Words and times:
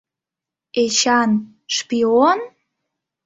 —Эчан— 0.83 1.31
шпион? 1.75 2.39